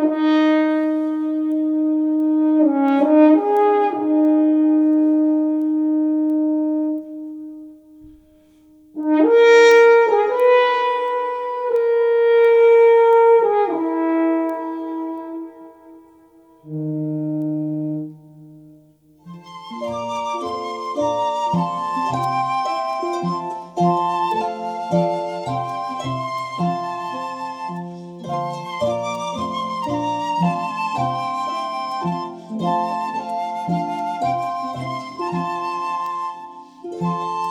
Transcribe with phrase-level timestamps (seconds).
[0.00, 0.39] Música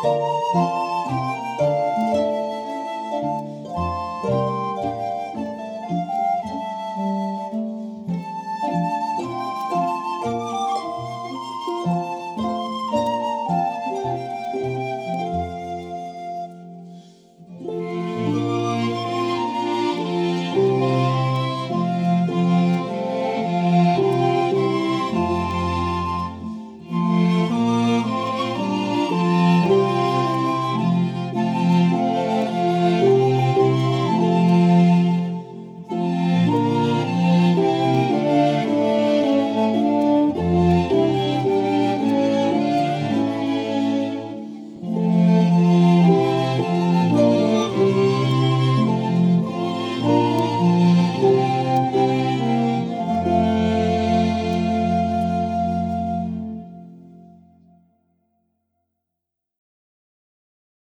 [0.01, 0.78] Música